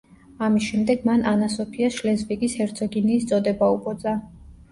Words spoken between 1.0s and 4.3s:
მან ანა სოფიას შლეზვიგის ჰერცოგინიის წოდება უბოძა.